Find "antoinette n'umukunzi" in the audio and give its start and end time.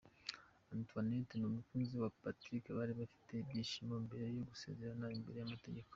0.75-1.93